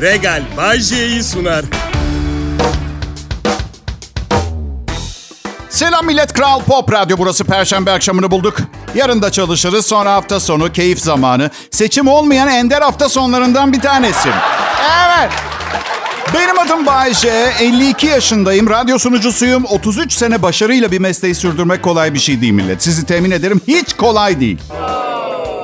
[0.00, 1.64] Regal Bajje'yi sunar.
[5.68, 8.56] Selam millet Kral Pop Radyo burası Perşembe akşamını bulduk.
[8.94, 11.50] Yarın da çalışırız sonra hafta sonu keyif zamanı.
[11.70, 14.28] Seçim olmayan ender hafta sonlarından bir tanesi.
[15.08, 15.30] Evet.
[16.34, 19.64] Benim adım Bayece, 52 yaşındayım, radyo sunucusuyum.
[19.64, 22.82] 33 sene başarıyla bir mesleği sürdürmek kolay bir şey değil millet.
[22.82, 24.58] Sizi temin ederim hiç kolay değil.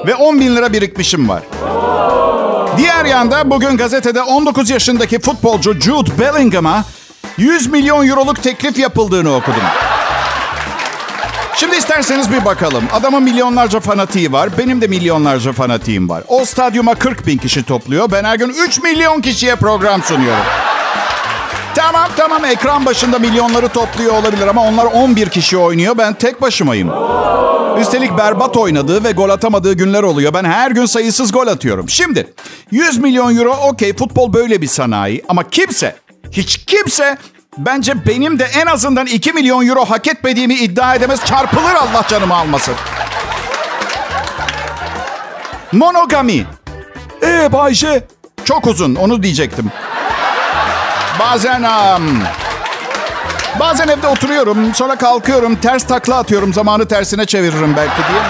[0.06, 1.42] Ve 10 bin lira birikmişim var.
[2.76, 6.84] Diğer yanda bugün gazetede 19 yaşındaki futbolcu Jude Bellingham'a
[7.36, 9.62] 100 milyon euroluk teklif yapıldığını okudum.
[11.56, 12.84] Şimdi isterseniz bir bakalım.
[12.92, 14.58] Adamın milyonlarca fanatiği var.
[14.58, 16.22] Benim de milyonlarca fanatiğim var.
[16.28, 18.10] O stadyuma 40 bin kişi topluyor.
[18.12, 20.44] Ben her gün 3 milyon kişiye program sunuyorum.
[21.74, 25.98] Tamam tamam ekran başında milyonları topluyor olabilir ama onlar 11 kişi oynuyor.
[25.98, 26.90] Ben tek başımayım.
[27.78, 30.34] Üstelik berbat oynadığı ve gol atamadığı günler oluyor.
[30.34, 31.88] Ben her gün sayısız gol atıyorum.
[31.88, 32.32] Şimdi
[32.70, 35.96] 100 milyon euro okey futbol böyle bir sanayi ama kimse
[36.32, 37.18] hiç kimse
[37.58, 41.24] bence benim de en azından 2 milyon euro hak etmediğimi iddia edemez.
[41.24, 42.74] Çarpılır Allah canımı almasın.
[45.72, 46.46] Monogami.
[47.22, 48.04] Ee Bayşe?
[48.44, 49.70] Çok uzun onu diyecektim.
[51.18, 52.22] Bazen um,
[53.60, 58.20] bazen evde oturuyorum sonra kalkıyorum ters takla atıyorum zamanı tersine çeviririm belki diye.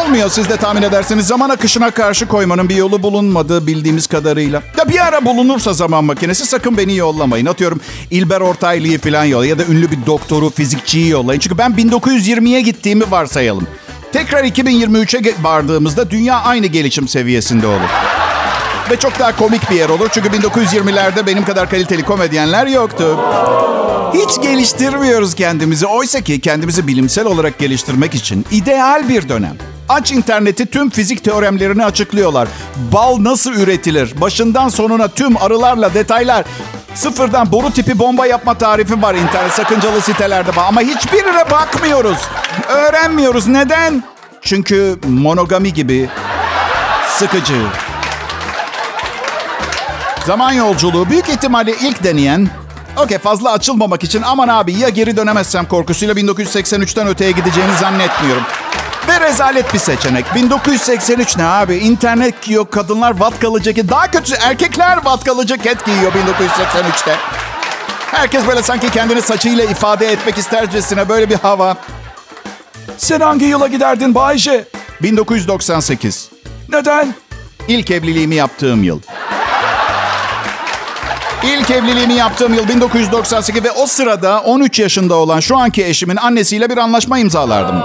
[0.00, 1.26] Olmuyor siz de tahmin edersiniz.
[1.26, 4.62] Zaman akışına karşı koymanın bir yolu bulunmadığı bildiğimiz kadarıyla.
[4.78, 7.46] Ya bir ara bulunursa zaman makinesi sakın beni yollamayın.
[7.46, 11.40] Atıyorum İlber Ortaylı'yı falan yollayın ya da ünlü bir doktoru, fizikçiyi yollayın.
[11.40, 13.66] Çünkü ben 1920'ye gittiğimi varsayalım.
[14.12, 18.23] Tekrar 2023'e vardığımızda dünya aynı gelişim seviyesinde olur.
[18.90, 20.08] Ve çok daha komik bir yer olur.
[20.12, 23.18] Çünkü 1920'lerde benim kadar kaliteli komedyenler yoktu.
[24.14, 25.86] Hiç geliştirmiyoruz kendimizi.
[25.86, 29.56] Oysa ki kendimizi bilimsel olarak geliştirmek için ideal bir dönem.
[29.88, 32.48] Aç interneti tüm fizik teoremlerini açıklıyorlar.
[32.92, 34.20] Bal nasıl üretilir?
[34.20, 36.44] Başından sonuna tüm arılarla detaylar.
[36.94, 40.50] Sıfırdan boru tipi bomba yapma tarifi var internet sakıncalı sitelerde.
[40.60, 42.18] Ama hiçbirine bakmıyoruz.
[42.68, 43.46] Öğrenmiyoruz.
[43.46, 44.04] Neden?
[44.42, 46.08] Çünkü monogami gibi
[47.08, 47.54] sıkıcı.
[50.26, 52.48] Zaman yolculuğu büyük ihtimalle ilk deneyen
[52.96, 58.42] Okey fazla açılmamak için aman abi ya geri dönemezsem korkusuyla 1983'ten öteye gideceğini zannetmiyorum.
[59.08, 60.34] Ve rezalet bir seçenek.
[60.34, 61.74] 1983 ne abi?
[61.74, 63.90] İnternet giyiyor, kadınlar vatkalı ceket.
[63.90, 67.16] Daha kötüsü erkekler vatkalı ceket giyiyor 1983'te.
[68.10, 71.76] Herkes böyle sanki kendini saçıyla ifade etmek istercesine böyle bir hava.
[72.96, 74.64] Sen hangi yıla giderdin Bayce?
[75.02, 76.30] 1998.
[76.68, 77.14] Neden?
[77.68, 79.00] İlk evliliğimi yaptığım yıl.
[81.44, 86.70] İlk evliliğimi yaptığım yıl 1998 ve o sırada 13 yaşında olan şu anki eşimin annesiyle
[86.70, 87.82] bir anlaşma imzalardım.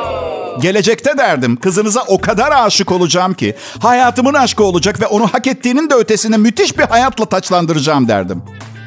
[0.62, 5.90] Gelecekte derdim kızınıza o kadar aşık olacağım ki hayatımın aşkı olacak ve onu hak ettiğinin
[5.90, 8.44] de ötesine müthiş bir hayatla taçlandıracağım derdim.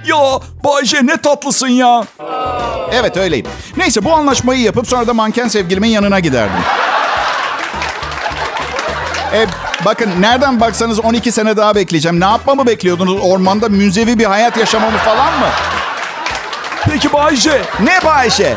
[0.07, 2.05] Ya Bayce ne tatlısın ya.
[2.93, 3.47] Evet öyleyim.
[3.77, 6.63] Neyse bu anlaşmayı yapıp sonra da manken sevgilimin yanına giderdim.
[9.33, 9.47] E,
[9.85, 12.21] bakın nereden baksanız 12 sene daha bekleyeceğim.
[12.21, 13.21] Ne yapmamı bekliyordunuz?
[13.23, 15.47] Ormanda münzevi bir hayat yaşamamı falan mı?
[16.89, 17.63] Peki Bayşe.
[17.81, 18.57] Ne Bayşe?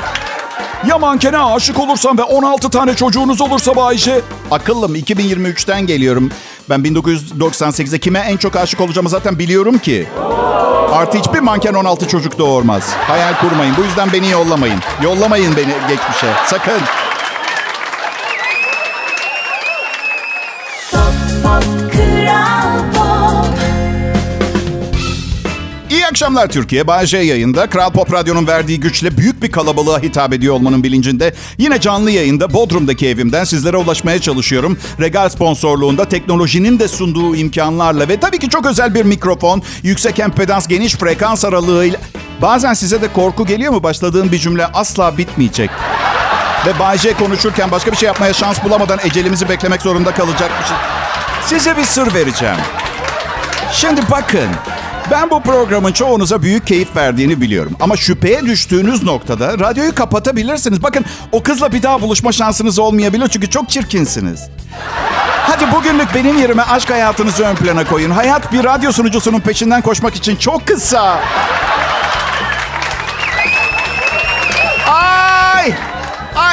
[0.87, 4.21] Ya mankene aşık olursan ve 16 tane çocuğunuz olursa Bayşe?
[4.51, 6.31] Akıllım 2023'ten geliyorum.
[6.69, 10.07] Ben 1998'de kime en çok aşık olacağımı zaten biliyorum ki.
[10.93, 12.93] Artı hiçbir manken 16 çocuk doğurmaz.
[13.07, 13.75] Hayal kurmayın.
[13.77, 14.79] Bu yüzden beni yollamayın.
[15.03, 16.27] Yollamayın beni geçmişe.
[16.47, 16.81] Sakın.
[26.15, 26.87] Akşamlar Türkiye.
[26.87, 27.69] Bağcay yayında.
[27.69, 31.33] Kral Pop Radyo'nun verdiği güçle büyük bir kalabalığa hitap ediyor olmanın bilincinde.
[31.57, 34.77] Yine canlı yayında Bodrum'daki evimden sizlere ulaşmaya çalışıyorum.
[34.99, 40.67] Regal sponsorluğunda teknolojinin de sunduğu imkanlarla ve tabii ki çok özel bir mikrofon, yüksek empedans,
[40.67, 41.99] geniş frekans aralığıyla...
[42.41, 43.83] Bazen size de korku geliyor mu?
[43.83, 45.69] Başladığım bir cümle asla bitmeyecek.
[46.65, 50.77] Ve Bay J konuşurken başka bir şey yapmaya şans bulamadan ecelimizi beklemek zorunda kalacakmışız.
[51.45, 52.57] Size bir sır vereceğim.
[53.71, 54.49] Şimdi bakın.
[55.11, 57.71] Ben bu programın çoğunuza büyük keyif verdiğini biliyorum.
[57.79, 60.83] Ama şüpheye düştüğünüz noktada radyoyu kapatabilirsiniz.
[60.83, 64.49] Bakın o kızla bir daha buluşma şansınız olmayabilir çünkü çok çirkinsiniz.
[65.47, 68.11] Hadi bugünlük benim yerime aşk hayatınızı ön plana koyun.
[68.11, 71.19] Hayat bir radyo sunucusunun peşinden koşmak için çok kısa.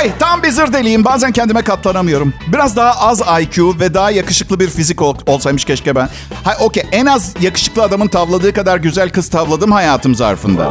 [0.03, 1.05] Ay tam bir zır deliyim.
[1.05, 2.35] Bazen kendime katlanamıyorum.
[2.53, 6.09] Biraz daha az IQ ve daha yakışıklı bir fizik ol- olsaymış keşke ben.
[6.45, 10.67] Hay okey en az yakışıklı adamın tavladığı kadar güzel kız tavladım hayatım zarfında.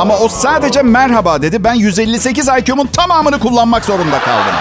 [0.00, 1.64] Ama o sadece merhaba dedi.
[1.64, 4.54] Ben 158 IQ'mun tamamını kullanmak zorunda kaldım.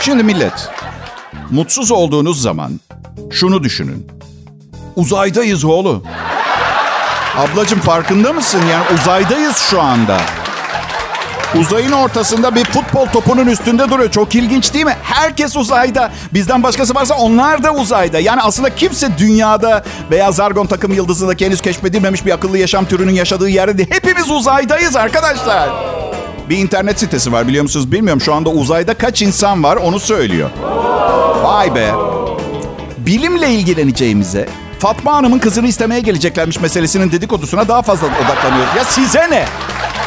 [0.00, 0.68] Şimdi millet,
[1.50, 2.80] mutsuz olduğunuz zaman
[3.30, 4.06] Şunu düşünün.
[4.96, 6.04] Uzaydayız oğlum.
[7.36, 8.60] Ablacım farkında mısın?
[8.72, 10.18] Yani uzaydayız şu anda.
[11.60, 14.10] Uzayın ortasında bir futbol topunun üstünde duruyor.
[14.10, 14.96] Çok ilginç değil mi?
[15.02, 16.12] Herkes uzayda.
[16.34, 18.18] Bizden başkası varsa onlar da uzayda.
[18.20, 23.48] Yani aslında kimse dünyada veya Zargon takım yıldızındaki henüz keşfedilmemiş bir akıllı yaşam türünün yaşadığı
[23.48, 23.88] yerde değil.
[23.90, 25.70] Hepimiz uzaydayız arkadaşlar.
[26.48, 28.20] Bir internet sitesi var biliyor musunuz bilmiyorum.
[28.20, 30.50] Şu anda uzayda kaç insan var onu söylüyor.
[31.42, 31.92] Vay be.
[32.98, 38.76] Bilimle ilgileneceğimize Fatma Hanım'ın kızını istemeye geleceklermiş meselesinin dedikodusuna daha fazla odaklanıyoruz.
[38.76, 39.44] Ya size ne?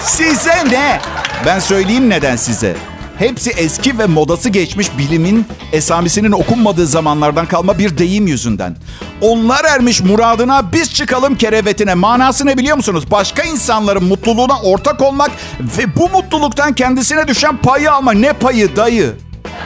[0.02, 1.00] Size ne?
[1.46, 2.76] Ben söyleyeyim neden size.
[3.20, 8.76] Hepsi eski ve modası geçmiş bilimin esamisinin okunmadığı zamanlardan kalma bir deyim yüzünden.
[9.22, 11.94] Onlar ermiş muradına biz çıkalım kerevetine.
[11.94, 13.12] Manası ne biliyor musunuz?
[13.12, 18.12] Başka insanların mutluluğuna ortak olmak ve bu mutluluktan kendisine düşen payı alma.
[18.12, 19.14] Ne payı dayı?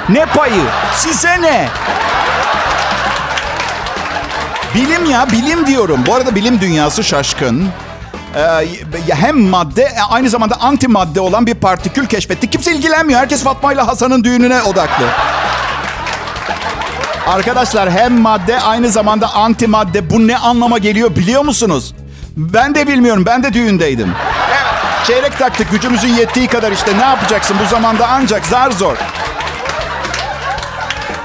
[0.10, 0.64] Ne payı?
[0.96, 1.68] Size ne?
[4.76, 6.00] Bilim ya bilim diyorum.
[6.08, 7.70] Bu arada bilim dünyası şaşkın.
[8.36, 12.50] Ee, hem madde e, aynı zamanda anti madde olan bir partikül keşfetti.
[12.50, 13.20] Kimse ilgilenmiyor.
[13.20, 15.06] Herkes Fatma ile Hasan'ın düğününe odaklı.
[17.28, 20.10] Arkadaşlar hem madde aynı zamanda anti madde.
[20.10, 21.94] Bu ne anlama geliyor biliyor musunuz?
[22.38, 23.24] Ben de bilmiyorum.
[23.26, 24.14] Ben de düğündeydim.
[25.08, 25.72] Çeyrek taktık.
[25.72, 26.98] Gücümüzün yettiği kadar işte.
[26.98, 28.98] Ne yapacaksın bu zamanda ancak zar zor.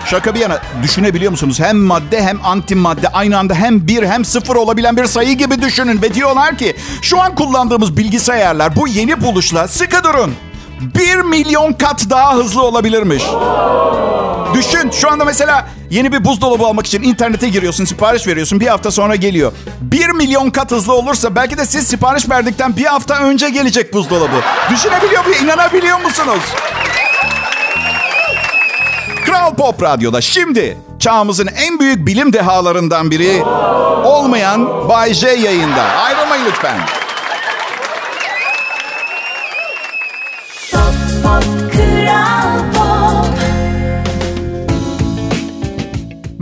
[0.07, 1.61] Şaka bir yana düşünebiliyor musunuz?
[1.61, 5.63] Hem madde hem anti madde aynı anda hem bir hem sıfır olabilen bir sayı gibi
[5.63, 6.03] düşünün.
[6.03, 10.35] Ve diyorlar ki şu an kullandığımız bilgisayarlar bu yeni buluşla sıkı durun.
[10.81, 13.23] Bir milyon kat daha hızlı olabilirmiş.
[14.55, 18.61] Düşün şu anda mesela yeni bir buzdolabı almak için internete giriyorsun, sipariş veriyorsun.
[18.61, 19.53] Bir hafta sonra geliyor.
[19.81, 24.37] Bir milyon kat hızlı olursa belki de siz sipariş verdikten bir hafta önce gelecek buzdolabı.
[24.71, 25.45] Düşünebiliyor muyum?
[25.45, 26.43] İnanabiliyor musunuz?
[29.35, 33.43] Kral Pop Radyo'da şimdi çağımızın en büyük bilim dehalarından biri
[34.05, 35.83] olmayan Bay J yayında.
[35.83, 36.79] Ayrılmayın lütfen.
[40.73, 42.54] Pop, pop, Kral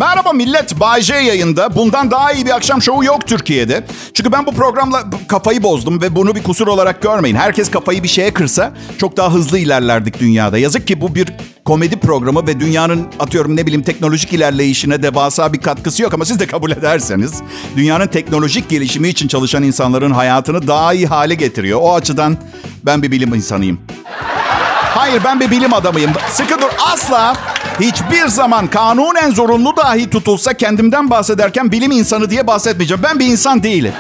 [0.03, 1.75] Merhaba millet, Bay J yayında.
[1.75, 3.85] Bundan daha iyi bir akşam şovu yok Türkiye'de.
[4.15, 7.37] Çünkü ben bu programla kafayı bozdum ve bunu bir kusur olarak görmeyin.
[7.37, 10.59] Herkes kafayı bir şeye kırsa çok daha hızlı ilerlerdik dünyada.
[10.59, 11.29] Yazık ki bu bir
[11.65, 16.41] komedi programı ve dünyanın atıyorum ne bileyim teknolojik ilerleyişine devasa bir katkısı yok ama siz
[16.41, 17.43] de kabul ederseniz
[17.77, 21.81] dünyanın teknolojik gelişimi için çalışan insanların hayatını daha iyi hale getiriyor.
[21.83, 22.37] O açıdan
[22.87, 23.81] ben bir bilim insanıyım.
[24.95, 26.11] Hayır ben bir bilim adamıyım.
[26.31, 27.37] Sıkı dur asla
[27.81, 33.03] hiçbir zaman kanunen zorunlu dahi tutulsa kendimden bahsederken bilim insanı diye bahsetmeyeceğim.
[33.03, 33.93] Ben bir insan değilim.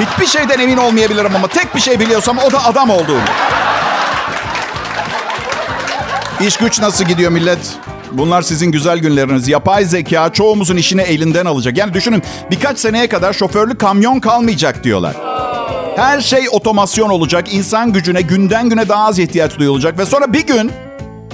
[0.00, 3.20] Hiçbir şeyden emin olmayabilirim ama tek bir şey biliyorsam o da adam olduğum.
[6.40, 7.58] İş güç nasıl gidiyor millet?
[8.12, 9.48] Bunlar sizin güzel günleriniz.
[9.48, 11.76] Yapay zeka çoğumuzun işini elinden alacak.
[11.76, 15.16] Yani düşünün birkaç seneye kadar şoförlü kamyon kalmayacak diyorlar.
[15.96, 17.54] Her şey otomasyon olacak.
[17.54, 19.98] İnsan gücüne günden güne daha az ihtiyaç duyulacak.
[19.98, 20.72] Ve sonra bir gün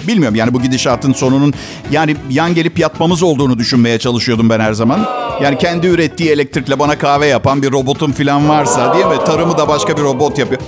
[0.08, 1.55] bilmiyorum yani bu gidişatın sonunun
[1.91, 5.06] yani yan gelip yatmamız olduğunu düşünmeye çalışıyordum ben her zaman.
[5.43, 9.25] Yani kendi ürettiği elektrikle bana kahve yapan bir robotun falan varsa değil mi?
[9.26, 10.61] Tarımı da başka bir robot yapıyor.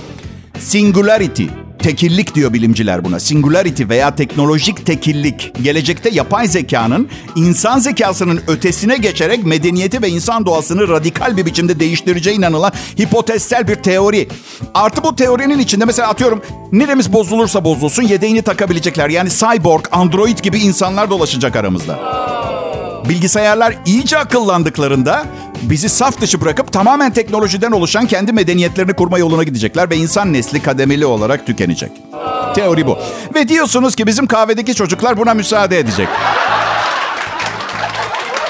[0.59, 1.43] Singularity
[1.83, 3.19] tekillik diyor bilimciler buna.
[3.19, 5.51] Singularity veya teknolojik tekillik.
[5.63, 12.37] Gelecekte yapay zekanın insan zekasının ötesine geçerek medeniyeti ve insan doğasını radikal bir biçimde değiştireceği
[12.37, 14.27] inanılan hipotezsel bir teori.
[14.73, 19.09] Artı bu teorinin içinde mesela atıyorum neremiz bozulursa bozulsun yedeğini takabilecekler.
[19.09, 21.99] Yani cyborg, android gibi insanlar dolaşacak aramızda.
[23.09, 25.25] Bilgisayarlar iyice akıllandıklarında
[25.69, 30.61] bizi saf dışı bırakıp tamamen teknolojiden oluşan kendi medeniyetlerini kurma yoluna gidecekler ve insan nesli
[30.61, 31.91] kademeli olarak tükenecek.
[32.55, 32.97] Teori bu.
[33.35, 36.07] Ve diyorsunuz ki bizim kahvedeki çocuklar buna müsaade edecek.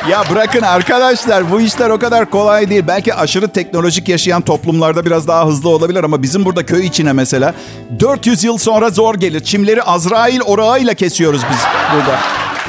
[0.09, 2.83] Ya bırakın arkadaşlar bu işler o kadar kolay değil.
[2.87, 7.53] Belki aşırı teknolojik yaşayan toplumlarda biraz daha hızlı olabilir ama bizim burada köy içine mesela
[7.99, 9.39] 400 yıl sonra zor gelir.
[9.39, 11.59] Çimleri Azrail orağıyla kesiyoruz biz
[11.95, 12.19] burada.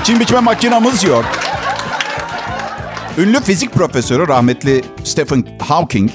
[0.05, 1.25] Çim biçme makinamız yok.
[3.19, 6.11] Ünlü fizik profesörü rahmetli Stephen Hawking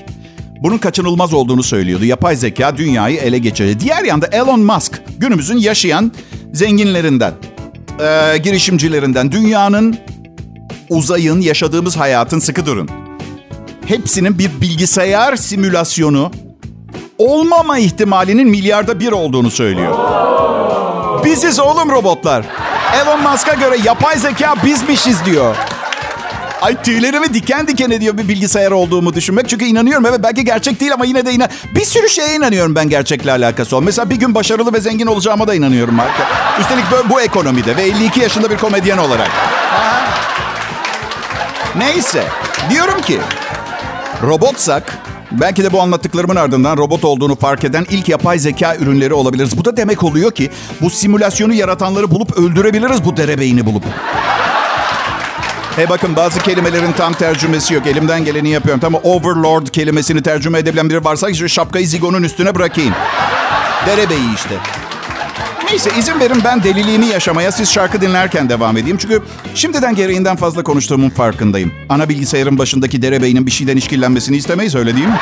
[0.63, 2.05] bunun kaçınılmaz olduğunu söylüyordu.
[2.05, 3.79] Yapay zeka dünyayı ele geçirecek.
[3.79, 6.11] Diğer yanda Elon Musk günümüzün yaşayan
[6.53, 7.33] zenginlerinden,
[7.99, 9.97] e, girişimcilerinden, dünyanın,
[10.89, 12.89] uzayın, yaşadığımız hayatın sıkı durun.
[13.85, 16.31] Hepsinin bir bilgisayar simülasyonu
[17.17, 19.97] olmama ihtimalinin milyarda bir olduğunu söylüyor.
[21.25, 22.45] Biziz oğlum robotlar.
[23.03, 25.55] Elon Musk'a göre yapay zeka bizmişiz diyor.
[26.61, 29.49] Ay tüylerimi diken diken ediyor bir bilgisayar olduğumu düşünmek.
[29.49, 31.49] Çünkü inanıyorum evet belki gerçek değil ama yine de inan.
[31.75, 33.85] Bir sürü şeye inanıyorum ben gerçekle alakası olan.
[33.85, 35.97] Mesela bir gün başarılı ve zengin olacağıma da inanıyorum.
[36.59, 39.29] Üstelik böyle bu ekonomide ve 52 yaşında bir komedyen olarak.
[41.77, 42.23] Neyse.
[42.69, 43.19] Diyorum ki
[44.23, 44.97] robotsak
[45.31, 49.57] belki de bu anlattıklarımın ardından robot olduğunu fark eden ilk yapay zeka ürünleri olabiliriz.
[49.57, 50.51] Bu da demek oluyor ki
[50.81, 53.83] bu simülasyonu yaratanları bulup öldürebiliriz bu derebeyini bulup.
[55.79, 57.87] Hey bakın bazı kelimelerin tam tercümesi yok.
[57.87, 58.79] Elimden geleni yapıyorum.
[58.79, 62.93] Tamam overlord kelimesini tercüme edebilen biri varsa işte şapkayı zigonun üstüne bırakayım.
[63.85, 64.55] Derebeyi işte.
[65.69, 68.97] Neyse izin verin ben deliliğini yaşamaya siz şarkı dinlerken devam edeyim.
[68.97, 69.21] Çünkü
[69.55, 71.73] şimdiden gereğinden fazla konuştuğumun farkındayım.
[71.89, 75.19] Ana bilgisayarın başındaki derebeyinin bir şeyden işkillenmesini istemeyiz öyle değil mi?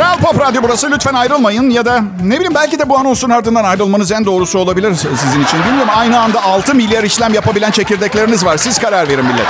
[0.00, 0.90] Kral Pop Radyo burası.
[0.90, 4.94] Lütfen ayrılmayın ya da ne bileyim belki de bu anonsun ardından ayrılmanız en doğrusu olabilir
[4.94, 5.64] sizin için.
[5.64, 8.56] Bilmiyorum aynı anda 6 milyar işlem yapabilen çekirdekleriniz var.
[8.56, 9.46] Siz karar verin millet.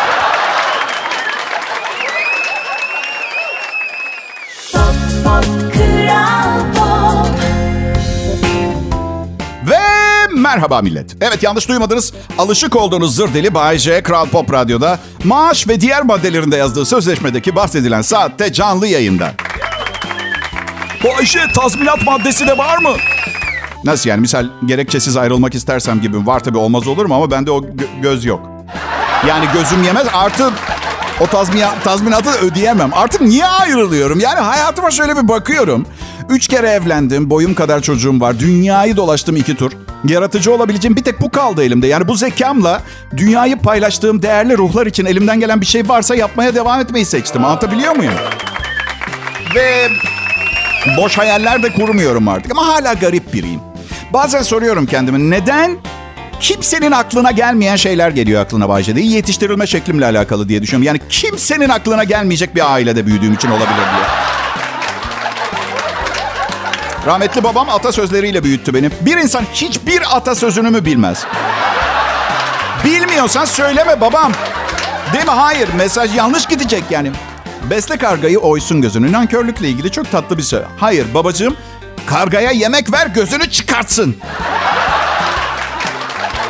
[9.70, 9.78] Ve
[10.36, 11.16] merhaba millet.
[11.20, 12.12] Evet yanlış duymadınız.
[12.38, 17.56] Alışık olduğunuz zır deli Bay J Kral Pop Radyo'da maaş ve diğer maddelerinde yazdığı sözleşmedeki
[17.56, 19.32] bahsedilen saatte canlı yayında.
[21.04, 22.96] Bu Ayşe tazminat maddesi de var mı?
[23.84, 24.20] Nasıl yani?
[24.20, 28.24] Misal gerekçesiz ayrılmak istersem gibi var tabii olmaz olur mu ama bende o gö- göz
[28.24, 28.50] yok.
[29.28, 30.50] Yani gözüm yemez artı
[31.20, 32.90] o tazminat, tazminatı ödeyemem.
[32.94, 34.20] Artık niye ayrılıyorum?
[34.20, 35.86] Yani hayatıma şöyle bir bakıyorum.
[36.28, 38.38] Üç kere evlendim, boyum kadar çocuğum var.
[38.38, 39.72] Dünyayı dolaştım iki tur.
[40.04, 41.86] Yaratıcı olabileceğim bir tek bu kaldı elimde.
[41.86, 42.82] Yani bu zekamla
[43.16, 47.44] dünyayı paylaştığım değerli ruhlar için elimden gelen bir şey varsa yapmaya devam etmeyi seçtim.
[47.44, 48.14] Anlatabiliyor muyum?
[49.54, 49.88] Ve
[50.96, 53.60] boş hayaller de kurmuyorum artık ama hala garip biriyim.
[54.12, 55.76] Bazen soruyorum kendime neden
[56.40, 59.00] kimsenin aklına gelmeyen şeyler geliyor aklına Bayce'de.
[59.00, 60.86] İyi yetiştirilme şeklimle alakalı diye düşünüyorum.
[60.86, 64.04] Yani kimsenin aklına gelmeyecek bir ailede büyüdüğüm için olabilir diye.
[67.06, 68.90] Rahmetli babam atasözleriyle büyüttü beni.
[69.00, 71.24] Bir insan hiçbir atasözünü mü bilmez?
[72.84, 74.32] Bilmiyorsan söyleme babam.
[75.12, 75.30] Değil mi?
[75.30, 75.68] Hayır.
[75.76, 77.10] Mesaj yanlış gidecek yani.
[77.70, 79.12] Besle kargayı oysun gözünü.
[79.12, 80.58] Nankörlükle ilgili çok tatlı bir şey.
[80.76, 81.56] Hayır babacığım.
[82.06, 84.16] Kargaya yemek ver gözünü çıkartsın.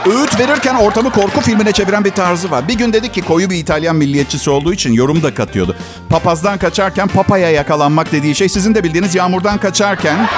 [0.06, 2.68] Öğüt verirken ortamı korku filmine çeviren bir tarzı var.
[2.68, 5.76] Bir gün dedi ki koyu bir İtalyan milliyetçisi olduğu için yorum da katıyordu.
[6.08, 10.28] Papazdan kaçarken papaya yakalanmak dediği şey sizin de bildiğiniz yağmurdan kaçarken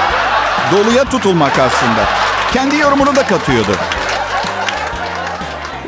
[0.72, 2.08] doluya tutulmak aslında.
[2.52, 3.72] Kendi yorumunu da katıyordu.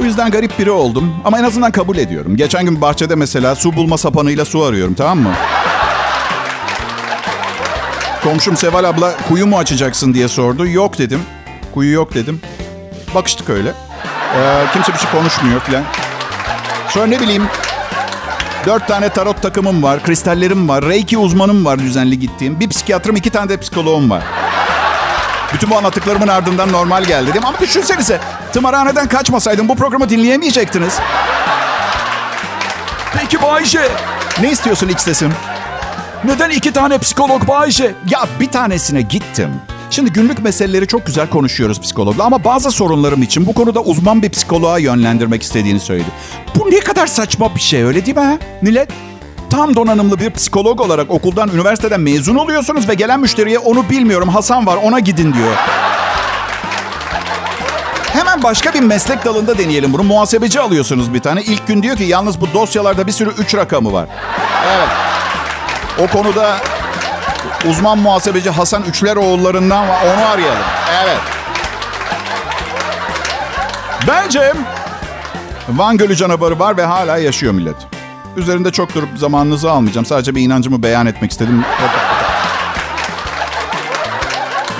[0.05, 2.37] Bu yüzden garip biri oldum ama en azından kabul ediyorum.
[2.37, 5.33] Geçen gün bahçede mesela su bulma sapanıyla su arıyorum tamam mı?
[8.23, 10.67] Komşum Seval abla kuyu mu açacaksın diye sordu.
[10.67, 11.21] Yok dedim.
[11.75, 12.41] Kuyu yok dedim.
[13.15, 13.69] Bakıştık öyle.
[14.37, 15.83] Ee, kimse bir şey konuşmuyor falan.
[16.89, 17.47] Sonra ne bileyim
[18.67, 22.61] dört tane tarot takımım var, kristallerim var, reiki uzmanım var düzenli gittiğim.
[22.61, 24.23] Bir psikiyatrım, iki tane de psikoloğum var.
[25.55, 27.47] Bütün bu anlattıklarımın ardından normal geldi dedim.
[27.47, 28.21] Ama düşünsenize
[28.55, 30.99] tımarhaneden kaçmasaydım bu programı dinleyemeyecektiniz.
[33.19, 33.89] Peki Bayşe.
[34.41, 35.33] Ne istiyorsun iç sesim?
[36.25, 37.95] Neden iki tane psikolog Bayşe?
[38.11, 39.51] Ya bir tanesine gittim.
[39.91, 44.31] Şimdi günlük meseleleri çok güzel konuşuyoruz psikologla ama bazı sorunlarım için bu konuda uzman bir
[44.31, 46.09] psikoloğa yönlendirmek istediğini söyledi.
[46.55, 48.25] Bu ne kadar saçma bir şey öyle değil mi?
[48.25, 48.39] ha?
[48.63, 48.89] Millet
[49.51, 54.67] tam donanımlı bir psikolog olarak okuldan, üniversiteden mezun oluyorsunuz ve gelen müşteriye onu bilmiyorum Hasan
[54.67, 55.53] var ona gidin diyor.
[58.15, 60.03] Hemen başka bir meslek dalında deneyelim bunu.
[60.03, 61.43] Muhasebeci alıyorsunuz bir tane.
[61.43, 64.09] İlk gün diyor ki yalnız bu dosyalarda bir sürü üç rakamı var.
[64.67, 64.89] Evet.
[65.99, 66.57] O konuda
[67.69, 69.99] uzman muhasebeci Hasan Üçleroğullarından var.
[70.05, 70.63] Onu arayalım.
[71.05, 71.19] Evet.
[74.09, 74.53] Bence
[75.69, 77.77] Van Gölü canavarı var ve hala yaşıyor millet.
[78.37, 80.07] Üzerinde çok durup zamanınızı almayacağım.
[80.07, 81.65] Sadece bir inancımı beyan etmek istedim.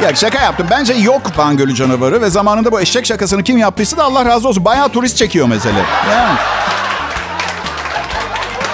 [0.05, 0.67] Ya şaka yaptım.
[0.71, 4.65] Bence yok Van canavarı ve zamanında bu eşek şakasını kim yaptıysa da Allah razı olsun.
[4.65, 5.83] Bayağı turist çekiyor mesele.
[6.11, 6.39] Yani.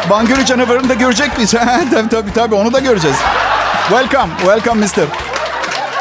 [0.09, 1.51] Van canavarını da görecek miyiz?
[1.91, 3.17] tabii tabii tabii onu da göreceğiz.
[3.89, 5.05] Welcome, welcome mister.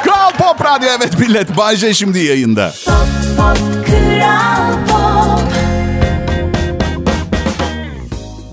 [0.04, 1.58] Kral Pop Radyo evet millet.
[1.58, 2.74] Bay J şimdi yayında.
[2.86, 2.96] Pop,
[3.38, 4.59] pop, Kral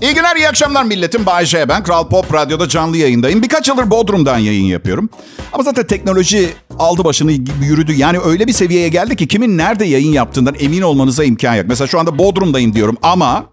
[0.01, 1.25] İyi günler, iyi akşamlar milletim.
[1.25, 1.83] Bay J ben.
[1.83, 3.41] Kral Pop Radyo'da canlı yayındayım.
[3.41, 5.09] Birkaç yıldır Bodrum'dan yayın yapıyorum.
[5.53, 7.93] Ama zaten teknoloji aldı başını yürüdü.
[7.93, 11.65] Yani öyle bir seviyeye geldi ki kimin nerede yayın yaptığından emin olmanıza imkan yok.
[11.69, 13.45] Mesela şu anda Bodrum'dayım diyorum ama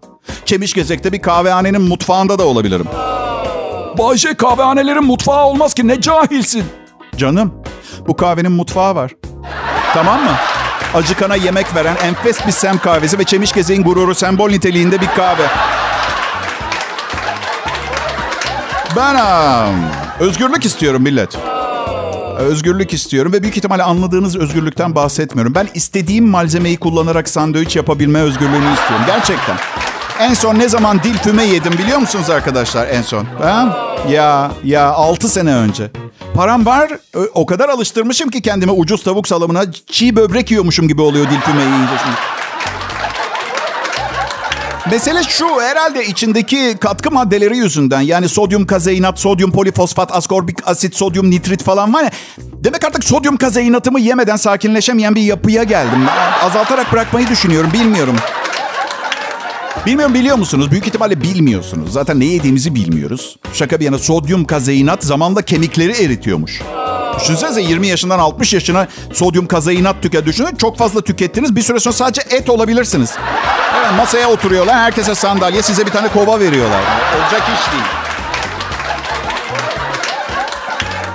[0.45, 2.85] Çemişgezek'te bir kahvehanenin mutfağında da olabilirim.
[3.97, 6.63] Bayşe kahvehanelerin mutfağı olmaz ki ne cahilsin.
[7.17, 7.53] Canım
[8.07, 9.11] bu kahvenin mutfağı var.
[9.93, 10.31] Tamam mı?
[10.93, 15.43] Acıkana yemek veren enfes bir sem kahvesi ve Çemişgezek'in gururu sembol niteliğinde bir kahve.
[18.95, 19.67] Ben aa,
[20.19, 21.37] özgürlük istiyorum millet.
[22.39, 25.55] Özgürlük istiyorum ve büyük ihtimalle anladığınız özgürlükten bahsetmiyorum.
[25.55, 29.05] Ben istediğim malzemeyi kullanarak sandviç yapabilme özgürlüğünü istiyorum.
[29.07, 29.55] Gerçekten.
[30.19, 33.25] En son ne zaman dil füme yedim biliyor musunuz arkadaşlar en son?
[33.41, 33.77] Ha?
[34.09, 35.91] Ya ya 6 sene önce.
[36.35, 36.89] Param var
[37.33, 41.61] o kadar alıştırmışım ki kendime ucuz tavuk salamına çiğ böbrek yiyormuşum gibi oluyor dil füme
[41.61, 42.34] yiyince şimdi.
[44.91, 51.31] Mesele şu herhalde içindeki katkı maddeleri yüzünden yani sodyum kazeinat, sodyum polifosfat, askorbik asit, sodyum
[51.31, 52.11] nitrit falan var ya.
[52.37, 56.05] Demek artık sodyum kazeinatımı yemeden sakinleşemeyen bir yapıya geldim.
[56.43, 58.15] Azaltarak bırakmayı düşünüyorum bilmiyorum.
[59.85, 60.71] Bilmiyorum biliyor musunuz?
[60.71, 61.93] Büyük ihtimalle bilmiyorsunuz.
[61.93, 63.37] Zaten ne yediğimizi bilmiyoruz.
[63.53, 66.61] Şaka bir yana sodyum kazeinat zamanla kemikleri eritiyormuş.
[67.19, 70.55] Düşünsenize 20 yaşından 60 yaşına sodyum kazeinat tüket düşünün.
[70.55, 71.55] Çok fazla tükettiniz.
[71.55, 73.13] Bir süre sonra sadece et olabilirsiniz.
[73.79, 74.75] Evet masaya oturuyorlar.
[74.75, 75.61] Herkese sandalye.
[75.61, 76.81] Size bir tane kova veriyorlar.
[77.15, 77.83] Olacak iş değil.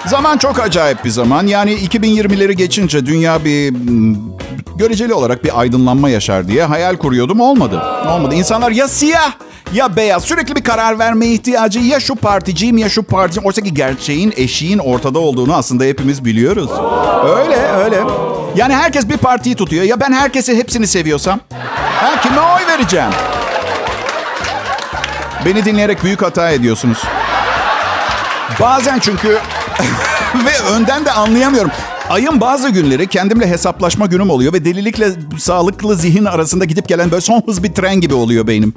[0.07, 1.47] Zaman çok acayip bir zaman.
[1.47, 3.75] Yani 2020'leri geçince dünya bir
[4.81, 7.41] göreceli olarak bir aydınlanma yaşar diye hayal kuruyordum.
[7.41, 7.83] Olmadı.
[8.09, 8.35] Olmadı.
[8.35, 9.33] İnsanlar ya siyah
[9.73, 10.25] ya beyaz.
[10.25, 11.81] Sürekli bir karar verme ihtiyacı.
[11.81, 13.47] Ya şu particiyim ya şu particiyim.
[13.47, 16.71] Oysa ki gerçeğin, eşiğin ortada olduğunu aslında hepimiz biliyoruz.
[17.39, 18.01] Öyle, öyle.
[18.57, 19.85] Yani herkes bir partiyi tutuyor.
[19.85, 21.41] Ya ben herkesi hepsini seviyorsam?
[22.01, 23.11] Ha, kime oy vereceğim?
[25.45, 26.99] Beni dinleyerek büyük hata ediyorsunuz.
[28.61, 29.29] Bazen çünkü
[30.35, 31.71] ve önden de anlayamıyorum.
[32.11, 37.21] Ayın bazı günleri kendimle hesaplaşma günüm oluyor ve delilikle sağlıklı zihin arasında gidip gelen böyle
[37.21, 38.75] son hız bir tren gibi oluyor beynim.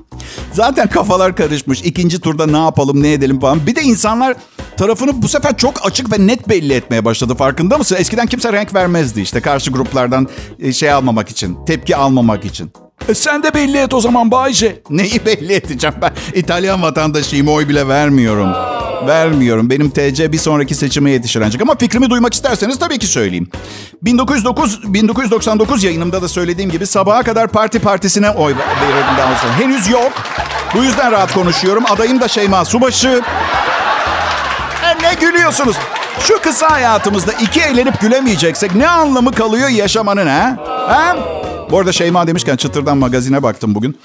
[0.52, 1.82] Zaten kafalar karışmış.
[1.82, 3.68] İkinci turda ne yapalım, ne edelim falan.
[3.68, 4.36] Bir de insanlar
[4.78, 7.36] tarafını bu sefer çok açık ve net belli etmeye başladı.
[7.36, 7.96] Farkında mısın?
[8.00, 10.28] Eskiden kimse renk vermezdi işte karşı gruplardan
[10.60, 12.72] e, şey almamak için, tepki almamak için.
[13.09, 14.81] E sen de belli et o zaman Bayce.
[14.89, 16.12] Neyi belli edeceğim ben?
[16.33, 18.50] İtalyan vatandaşıyım, oy bile vermiyorum.
[19.07, 19.69] Vermiyorum.
[19.69, 21.62] Benim TC bir sonraki seçime yetişir ancak.
[21.62, 23.47] Ama fikrimi duymak isterseniz tabii ki söyleyeyim.
[24.01, 29.59] 1909, 1999 yayınımda da söylediğim gibi sabaha kadar parti partisine oy verirdim daha sonra.
[29.59, 30.12] Henüz yok.
[30.75, 31.83] Bu yüzden rahat konuşuyorum.
[31.89, 33.21] Adayım da Şeyma Subaşı.
[34.84, 35.75] E ne gülüyorsunuz?
[36.19, 40.58] Şu kısa hayatımızda iki eğlenip gülemeyeceksek ne anlamı kalıyor yaşamanın ha?
[40.88, 41.17] Ha?
[41.71, 43.99] Bu arada Şeyma demişken Çıtır'dan magazine baktım bugün.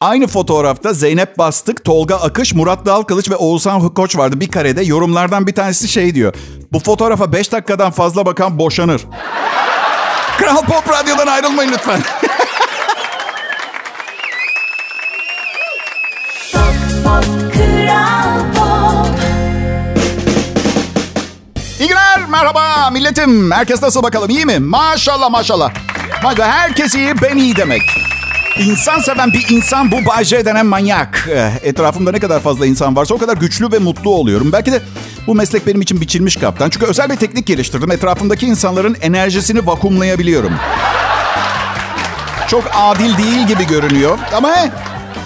[0.00, 4.82] Aynı fotoğrafta Zeynep Bastık, Tolga Akış, Murat Dalkılıç ve Oğuzhan Koç vardı bir karede.
[4.82, 6.34] Yorumlardan bir tanesi şey diyor.
[6.72, 9.02] Bu fotoğrafa 5 dakikadan fazla bakan boşanır.
[10.38, 12.00] Kral Pop Radyo'dan ayrılmayın lütfen.
[22.30, 23.50] merhaba milletim.
[23.50, 24.58] Herkes nasıl bakalım, iyi mi?
[24.58, 25.70] Maşallah maşallah.
[26.22, 27.82] Hadi herkes iyi, ben iyi demek.
[28.58, 31.28] İnsan seven bir insan bu Bay denen manyak.
[31.34, 34.52] Eh, Etrafımda ne kadar fazla insan varsa o kadar güçlü ve mutlu oluyorum.
[34.52, 34.82] Belki de
[35.26, 36.70] bu meslek benim için biçilmiş kaptan.
[36.70, 37.90] Çünkü özel bir teknik geliştirdim.
[37.90, 40.52] Etrafımdaki insanların enerjisini vakumlayabiliyorum.
[42.48, 44.18] Çok adil değil gibi görünüyor.
[44.36, 44.70] Ama eh,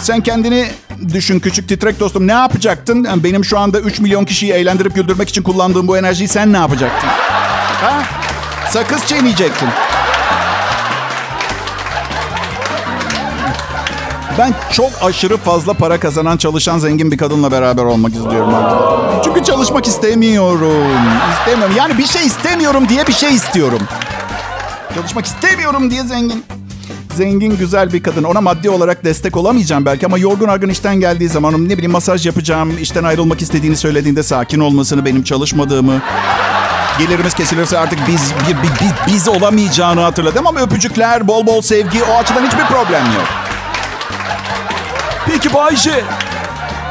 [0.00, 0.70] sen kendini
[1.08, 2.26] düşün küçük titrek dostum.
[2.26, 3.08] Ne yapacaktın?
[3.24, 7.08] Benim şu anda 3 milyon kişiyi eğlendirip güldürmek için kullandığım bu enerjiyi sen ne yapacaktın?
[7.80, 8.02] Ha?
[8.70, 9.68] Sakız çiğneyecektin.
[14.38, 18.54] Ben çok aşırı fazla para kazanan çalışan zengin bir kadınla beraber olmak istiyorum.
[19.24, 20.86] Çünkü çalışmak istemiyorum.
[21.38, 21.76] İstemiyorum.
[21.76, 23.80] Yani bir şey istemiyorum diye bir şey istiyorum.
[24.94, 26.44] Çalışmak istemiyorum diye zengin.
[27.14, 28.24] Zengin güzel bir kadın.
[28.24, 32.26] Ona maddi olarak destek olamayacağım belki ama yorgun argın işten geldiği zaman ne bileyim masaj
[32.26, 36.02] yapacağım, işten ayrılmak istediğini söylediğinde sakin olmasını, benim çalışmadığımı,
[36.98, 42.02] gelirimiz kesilirse artık biz bir, bir, bir- biz olamayacağını hatırladım ama öpücükler, bol bol sevgi
[42.04, 43.26] o açıdan hiçbir problem yok.
[45.26, 46.04] Peki Bayce.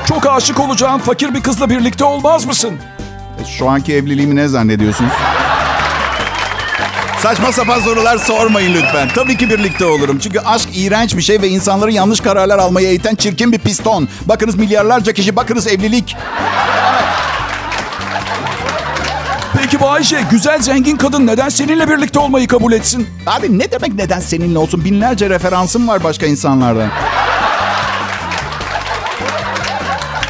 [0.07, 2.73] Çok aşık olacağın fakir bir kızla birlikte olmaz mısın?
[3.57, 5.11] Şu anki evliliğimi ne zannediyorsunuz?
[7.23, 9.09] Saçma sapan sorular sormayın lütfen.
[9.15, 10.19] Tabii ki birlikte olurum.
[10.19, 14.07] Çünkü aşk iğrenç bir şey ve insanları yanlış kararlar almaya iten çirkin bir piston.
[14.25, 16.15] Bakınız milyarlarca kişi, bakınız evlilik.
[19.57, 23.07] Peki Bayce, güzel zengin kadın neden seninle birlikte olmayı kabul etsin?
[23.27, 24.85] Abi ne demek neden seninle olsun?
[24.85, 26.89] Binlerce referansım var başka insanlardan.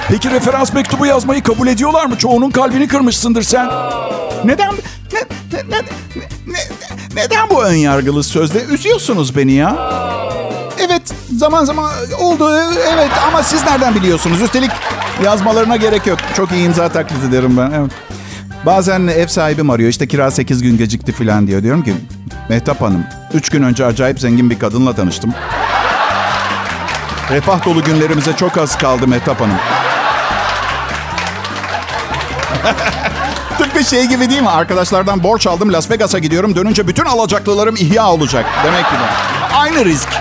[0.08, 2.18] Peki referans mektubu yazmayı kabul ediyorlar mı?
[2.18, 3.70] Çoğunun kalbini kırmışsındır sen.
[4.46, 4.72] Neden
[5.70, 5.82] ne, ne,
[6.48, 9.76] ne, ne- neden bu ön yargılı sözle üzüyorsunuz beni ya?
[10.80, 11.02] Evet
[11.38, 12.50] zaman zaman oldu
[12.94, 14.42] evet ama siz nereden biliyorsunuz?
[14.42, 14.72] Üstelik
[15.24, 16.20] yazmalarına gerek yok.
[16.38, 17.72] Çok iyi imza taklit ederim ben.
[17.72, 17.92] Evet.
[18.66, 21.64] Bazen ev sahibim arıyor işte kira 8 gün gecikti falan diyor.
[21.64, 21.94] Diyorum ki
[22.50, 25.34] Mehtap Hanım 3 gün önce acayip zengin bir kadınla tanıştım.
[27.32, 29.58] Refah dolu günlerimize çok az kaldı Mehtap Hanım.
[33.60, 34.50] Tıpkı şey gibi değil mi?
[34.50, 36.56] Arkadaşlardan borç aldım Las Vegas'a gidiyorum.
[36.56, 38.46] Dönünce bütün alacaklılarım ihya olacak.
[38.66, 39.56] Demek ki de.
[39.56, 40.08] Aynı risk.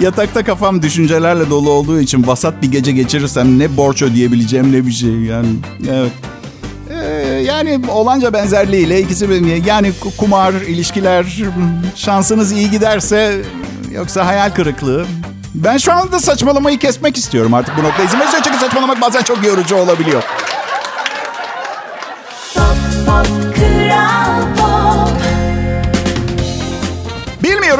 [0.00, 4.92] Yatakta kafam düşüncelerle dolu olduğu için vasat bir gece geçirirsem ne borç ödeyebileceğim ne bir
[4.92, 5.46] şey yani.
[5.90, 6.12] Evet.
[6.90, 7.04] Ee,
[7.46, 11.26] yani olanca benzerliğiyle ikisi bir- yani ku- kumar, ilişkiler,
[11.96, 13.42] şansınız iyi giderse
[13.92, 15.06] yoksa hayal kırıklığı.
[15.54, 18.02] Ben şu anda saçmalamayı kesmek istiyorum artık bu noktada.
[18.06, 20.22] İzin verirse çünkü saçmalamak bazen çok yorucu olabiliyor.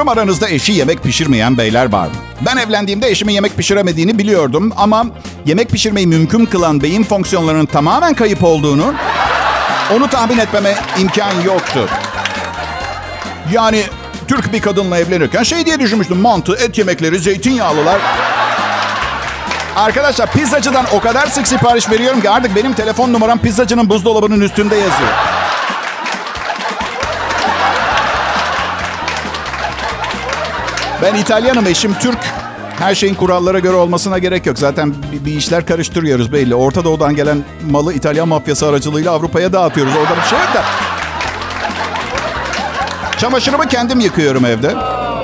[0.02, 2.12] Bilmiyorum aranızda eşi yemek pişirmeyen beyler var mı?
[2.46, 5.06] Ben evlendiğimde eşimin yemek pişiremediğini biliyordum ama
[5.46, 8.94] yemek pişirmeyi mümkün kılan beyin fonksiyonlarının tamamen kayıp olduğunu
[9.96, 11.88] onu tahmin etmeme imkan yoktu.
[13.52, 13.82] Yani
[14.28, 16.20] Türk bir kadınla evlenirken şey diye düşünmüştüm.
[16.20, 18.00] Mantı, et yemekleri, zeytinyağlılar.
[19.76, 24.74] Arkadaşlar pizzacıdan o kadar sık sipariş veriyorum ki artık benim telefon numaram pizzacının buzdolabının üstünde
[24.76, 25.31] yazıyor.
[31.02, 32.18] Ben İtalyanım, eşim Türk.
[32.78, 34.58] Her şeyin kurallara göre olmasına gerek yok.
[34.58, 36.54] Zaten bir, işler karıştırıyoruz belli.
[36.54, 39.92] Orta Doğu'dan gelen malı İtalyan mafyası aracılığıyla Avrupa'ya dağıtıyoruz.
[39.96, 40.62] Orada bir şey yok da.
[43.18, 44.74] Çamaşırımı kendim yıkıyorum evde.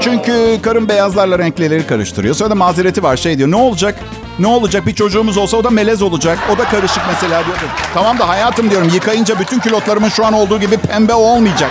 [0.01, 2.35] Çünkü karım beyazlarla renkleri karıştırıyor.
[2.35, 3.51] Sonra da mazereti var şey diyor.
[3.51, 3.95] Ne olacak?
[4.39, 4.87] Ne olacak?
[4.87, 6.39] Bir çocuğumuz olsa o da melez olacak.
[6.55, 7.57] O da karışık mesela diyor.
[7.95, 11.71] Tamam da hayatım diyorum yıkayınca bütün külotlarımın şu an olduğu gibi pembe olmayacak.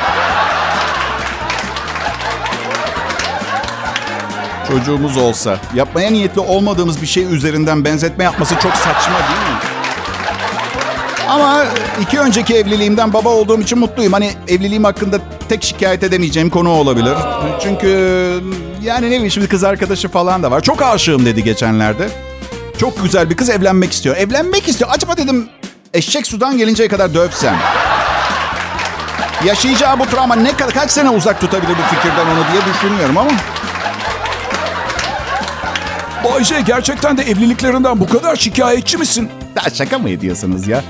[4.68, 9.60] Çocuğumuz olsa yapmaya niyetli olmadığımız bir şey üzerinden benzetme yapması çok saçma değil mi?
[11.30, 11.64] Ama
[12.02, 14.14] iki önceki evliliğimden baba olduğum için mutluyum.
[14.14, 15.18] Hani evliliğim hakkında
[15.50, 17.16] tek şikayet edemeyeceğim konu olabilir.
[17.64, 17.88] Çünkü
[18.84, 20.62] yani ne bileyim şimdi kız arkadaşı falan da var.
[20.62, 22.10] Çok aşığım dedi geçenlerde.
[22.78, 24.18] Çok güzel bir kız evlenmek istiyor.
[24.18, 24.90] Evlenmek istiyor.
[24.94, 25.50] Acaba dedim
[25.94, 27.56] eşek sudan gelinceye kadar dövsem.
[29.46, 33.32] Yaşayacağı bu travma ne kadar kaç sene uzak tutabilir bu fikirden onu diye düşünüyorum ama
[36.34, 39.30] Bayce gerçekten de evliliklerinden bu kadar şikayetçi misin?
[39.56, 40.84] Ya şaka mı ediyorsunuz ya?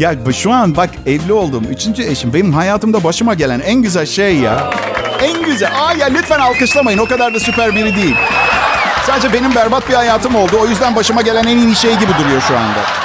[0.00, 4.36] Ya şu an bak evli olduğum üçüncü eşim benim hayatımda başıma gelen en güzel şey
[4.36, 4.70] ya.
[5.22, 5.70] En güzel.
[5.80, 8.16] Aa ya lütfen alkışlamayın o kadar da süper biri değil.
[9.06, 10.58] Sadece benim berbat bir hayatım oldu.
[10.62, 13.03] O yüzden başıma gelen en iyi şey gibi duruyor şu anda.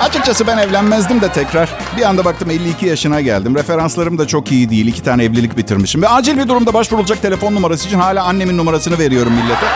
[0.00, 1.68] Açıkçası ben evlenmezdim de tekrar.
[1.96, 3.54] Bir anda baktım 52 yaşına geldim.
[3.54, 4.86] Referanslarım da çok iyi değil.
[4.86, 6.02] İki tane evlilik bitirmişim.
[6.02, 9.66] Ve acil bir durumda başvurulacak telefon numarası için hala annemin numarasını veriyorum millete.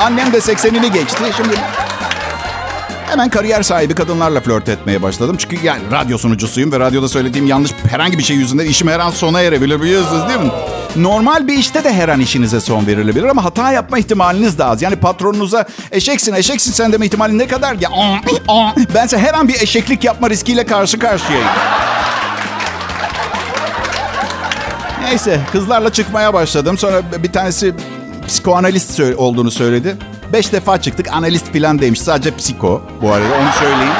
[0.00, 1.22] Annem de 80'ini geçti.
[1.36, 1.54] Şimdi
[3.10, 5.36] hemen kariyer sahibi kadınlarla flört etmeye başladım.
[5.38, 9.10] Çünkü yani radyo sunucusuyum ve radyoda söylediğim yanlış herhangi bir şey yüzünden işim her an
[9.10, 10.50] sona erebilir biliyorsunuz değil mi?
[10.98, 14.82] Normal bir işte de her an işinize son verilebilir ama hata yapma ihtimaliniz de az.
[14.82, 17.76] Yani patronunuza eşeksin eşeksin sen deme ihtimali ne kadar?
[17.80, 17.90] Ya
[18.94, 21.48] bense her an bir eşeklik yapma riskiyle karşı karşıyayım.
[25.02, 26.78] Neyse kızlarla çıkmaya başladım.
[26.78, 27.74] Sonra bir tanesi
[28.26, 29.96] psikoanalist olduğunu söyledi.
[30.32, 32.00] Beş defa çıktık analist falan demiş.
[32.00, 33.92] Sadece psiko bu arada onu söyleyeyim.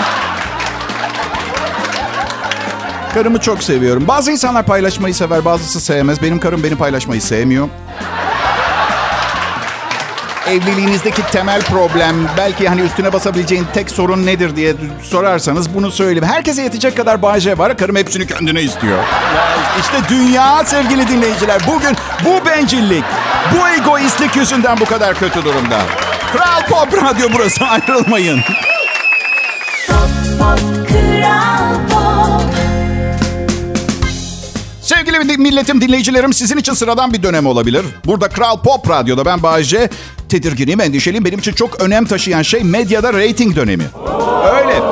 [3.19, 4.09] Karımı çok seviyorum.
[4.09, 6.23] Bazı insanlar paylaşmayı sever, bazısı sevmez.
[6.23, 7.69] Benim karım beni paylaşmayı sevmiyor.
[10.47, 16.25] Evliliğinizdeki temel problem, belki hani üstüne basabileceğin tek sorun nedir diye sorarsanız bunu söyleyeyim.
[16.25, 17.77] Herkese yetecek kadar Bayce var.
[17.77, 18.99] Karım hepsini kendine istiyor.
[19.81, 21.61] İşte dünya sevgili dinleyiciler.
[21.67, 23.05] Bugün bu bencillik,
[23.53, 25.81] bu egoistlik yüzünden bu kadar kötü durumda.
[26.33, 28.41] Kral Pop Radyo burası ayrılmayın.
[29.89, 31.58] Pop pop kral
[35.19, 37.85] Sevgili milletim, dinleyicilerim sizin için sıradan bir dönem olabilir.
[38.07, 39.91] Burada Kral Pop Radyo'da ben Bayece.
[40.29, 41.25] Tedirginim, endişeliyim.
[41.25, 43.85] Benim için çok önem taşıyan şey medyada reyting dönemi.
[44.57, 44.83] Öyle.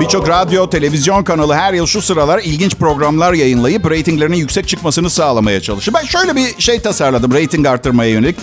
[0.00, 5.60] Birçok radyo, televizyon kanalı her yıl şu sıralar ilginç programlar yayınlayıp reytinglerinin yüksek çıkmasını sağlamaya
[5.60, 5.96] çalışıyor.
[6.00, 8.36] Ben şöyle bir şey tasarladım reyting arttırmaya yönelik.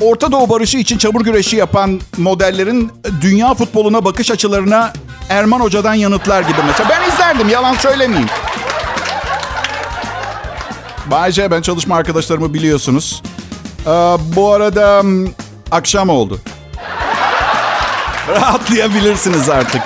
[0.00, 4.92] Orta Doğu barışı için çamur güreşi yapan modellerin dünya futboluna bakış açılarına
[5.28, 6.90] Erman Hoca'dan yanıtlar gibi mesela.
[6.90, 8.28] Ben izlerdim, yalan söylemeyeyim.
[11.10, 13.22] Bayce ben çalışma arkadaşlarımı biliyorsunuz.
[13.86, 13.90] Ee,
[14.36, 15.02] bu arada
[15.70, 16.40] akşam oldu.
[18.28, 19.82] Rahatlayabilirsiniz artık.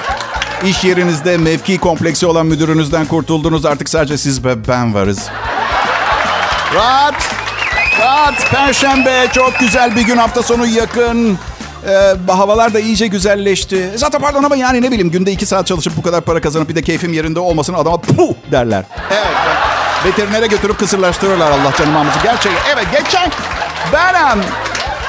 [0.65, 3.67] İş yerinizde mevki kompleksi olan müdürünüzden kurtuldunuz.
[3.67, 5.29] Artık sadece siz ve ben varız.
[6.75, 7.15] Rahat.
[8.01, 8.51] Rahat.
[8.51, 10.17] Perşembe çok güzel bir gün.
[10.17, 11.39] Hafta sonu yakın.
[11.89, 13.91] Ee, havalar da iyice güzelleşti.
[13.97, 16.75] Zaten pardon ama yani ne bileyim günde iki saat çalışıp bu kadar para kazanıp bir
[16.75, 18.85] de keyfim yerinde olmasın adama puh derler.
[19.11, 19.60] Evet.
[20.05, 22.19] Veterinere götürüp kısırlaştırırlar Allah canım amcı.
[22.23, 22.73] Gerçekten.
[22.75, 23.31] Evet geçen
[23.93, 24.39] ben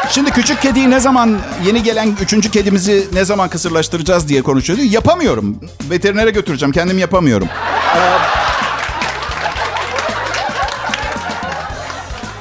[0.09, 4.83] Şimdi küçük kediyi ne zaman, yeni gelen üçüncü kedimizi ne zaman kısırlaştıracağız diye konuşuyordu.
[4.85, 5.59] Yapamıyorum.
[5.89, 6.71] Veterinere götüreceğim.
[6.71, 7.47] Kendim yapamıyorum.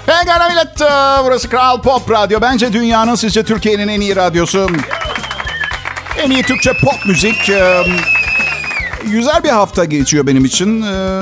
[0.06, 0.80] Pekala millet.
[1.24, 2.40] Burası Kral Pop Radyo.
[2.40, 4.68] Bence dünyanın sizce Türkiye'nin en iyi radyosu.
[6.18, 7.50] En iyi Türkçe pop müzik.
[9.04, 10.82] Güzel bir hafta geçiyor benim için.
[10.82, 11.20] Ee,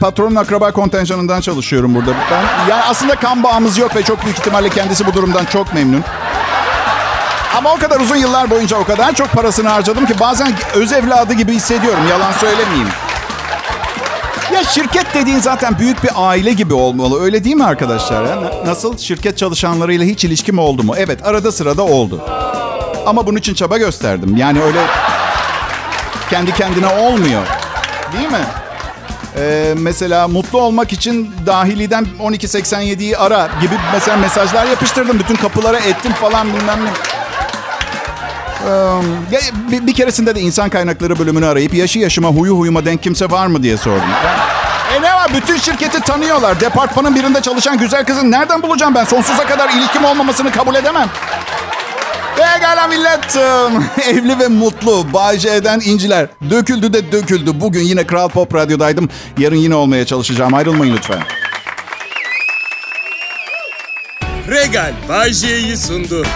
[0.00, 2.10] patronun akraba kontenjanından çalışıyorum burada.
[2.30, 6.02] Ben yani aslında kan bağımız yok ve çok büyük ihtimalle kendisi bu durumdan çok memnun.
[7.56, 11.32] Ama o kadar uzun yıllar boyunca o kadar çok parasını harcadım ki bazen öz evladı
[11.32, 12.02] gibi hissediyorum.
[12.10, 12.88] Yalan söylemeyeyim.
[14.54, 17.22] Ya şirket dediğin zaten büyük bir aile gibi olmalı.
[17.22, 18.26] Öyle değil mi arkadaşlar?
[18.66, 20.94] Nasıl şirket çalışanlarıyla hiç ilişkim oldu mu?
[20.96, 22.20] Evet arada sırada oldu.
[23.06, 24.36] Ama bunun için çaba gösterdim.
[24.36, 24.78] Yani öyle
[26.30, 27.42] kendi kendine olmuyor.
[28.12, 28.44] Değil mi?
[29.38, 35.18] Ee, mesela mutlu olmak için dahiliden 1287'yi ara gibi mesela mesajlar yapıştırdım.
[35.18, 36.90] Bütün kapılara ettim falan bilmem ne.
[38.70, 43.30] Ee, bir, bir keresinde de insan kaynakları bölümünü arayıp yaşı yaşıma huyu huyuma denk kimse
[43.30, 44.08] var mı diye sordum.
[44.96, 45.30] E ne var?
[45.34, 46.60] Bütün şirketi tanıyorlar.
[46.60, 49.04] Departmanın birinde çalışan güzel kızın nereden bulacağım ben?
[49.04, 51.08] Sonsuza kadar ilişkim olmamasını kabul edemem.
[52.36, 53.36] Pekala millet.
[54.08, 55.12] Evli ve mutlu.
[55.12, 56.28] Bay eden inciler.
[56.50, 57.60] Döküldü de döküldü.
[57.60, 59.08] Bugün yine Kral Pop Radyo'daydım.
[59.38, 60.54] Yarın yine olmaya çalışacağım.
[60.54, 61.22] Ayrılmayın lütfen.
[64.48, 66.26] Regal Bay J'yi sundu.